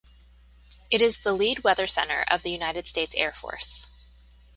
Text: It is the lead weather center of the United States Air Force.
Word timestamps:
It 0.89 0.99
is 0.99 1.19
the 1.19 1.31
lead 1.31 1.63
weather 1.63 1.85
center 1.85 2.25
of 2.27 2.41
the 2.41 2.49
United 2.49 2.87
States 2.87 3.13
Air 3.13 3.31
Force. 3.31 3.85